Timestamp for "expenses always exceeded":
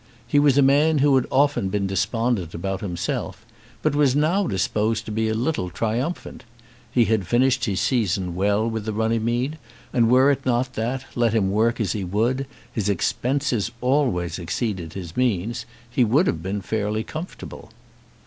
12.89-14.93